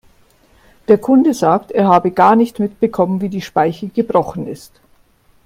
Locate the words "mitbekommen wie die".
2.57-3.41